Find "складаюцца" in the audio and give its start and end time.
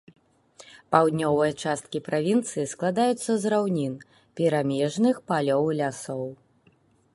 2.73-3.31